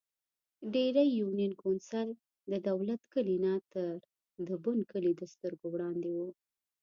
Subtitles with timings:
[0.73, 2.07] ډېرۍ يونېن کونسل
[2.51, 3.93] ددولت کلي نه تر
[4.47, 6.35] د بڼ کلي دسترګو وړاندې وو ـ